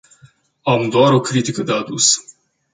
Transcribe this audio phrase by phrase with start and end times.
[0.63, 2.17] Am doar o critică de adus.